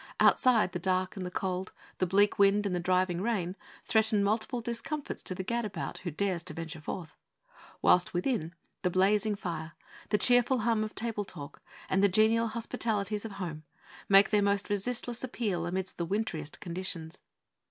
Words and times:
Outside, 0.19 0.71
the 0.71 0.79
dark 0.79 1.15
and 1.15 1.27
the 1.27 1.29
cold, 1.29 1.73
the 1.99 2.07
bleak 2.07 2.39
wind 2.39 2.65
and 2.65 2.73
the 2.73 2.79
driving 2.79 3.21
rain, 3.21 3.55
threaten 3.85 4.23
multiple 4.23 4.59
discomforts 4.59 5.21
to 5.21 5.35
the 5.35 5.43
gadabout 5.43 5.99
who 5.99 6.09
dares 6.09 6.41
to 6.41 6.55
venture 6.55 6.81
forth; 6.81 7.19
whilst 7.83 8.11
within, 8.11 8.55
the 8.81 8.89
blazing 8.89 9.35
fire, 9.35 9.73
the 10.09 10.17
cheerful 10.17 10.61
hum 10.61 10.83
of 10.83 10.95
table 10.95 11.23
talk, 11.23 11.61
and 11.87 12.03
the 12.03 12.09
genial 12.09 12.47
hospitalities 12.47 13.25
of 13.25 13.33
home 13.33 13.61
make 14.09 14.31
their 14.31 14.41
most 14.41 14.71
resistless 14.71 15.23
appeal 15.23 15.67
amidst 15.67 15.99
the 15.99 16.07
wintriest 16.07 16.59
conditions. 16.59 17.19